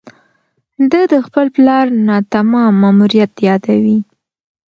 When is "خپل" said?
1.25-1.45